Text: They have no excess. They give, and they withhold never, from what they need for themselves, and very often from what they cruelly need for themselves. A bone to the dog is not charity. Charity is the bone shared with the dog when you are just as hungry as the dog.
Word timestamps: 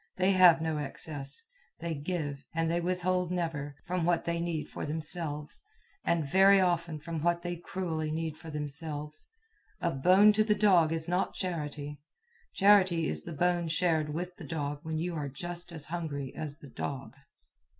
They 0.17 0.31
have 0.31 0.63
no 0.63 0.79
excess. 0.79 1.43
They 1.79 1.93
give, 1.93 2.43
and 2.55 2.71
they 2.71 2.81
withhold 2.81 3.29
never, 3.29 3.75
from 3.85 4.03
what 4.03 4.25
they 4.25 4.39
need 4.41 4.67
for 4.67 4.83
themselves, 4.83 5.61
and 6.03 6.25
very 6.27 6.59
often 6.59 6.97
from 6.99 7.21
what 7.21 7.43
they 7.43 7.55
cruelly 7.55 8.09
need 8.09 8.35
for 8.35 8.49
themselves. 8.49 9.27
A 9.79 9.91
bone 9.91 10.33
to 10.33 10.43
the 10.43 10.55
dog 10.55 10.91
is 10.91 11.07
not 11.07 11.35
charity. 11.35 12.01
Charity 12.55 13.07
is 13.07 13.25
the 13.25 13.31
bone 13.33 13.67
shared 13.67 14.11
with 14.11 14.35
the 14.37 14.43
dog 14.47 14.79
when 14.81 14.97
you 14.97 15.13
are 15.13 15.29
just 15.29 15.71
as 15.71 15.85
hungry 15.93 16.33
as 16.35 16.57
the 16.57 16.69
dog. 16.69 17.13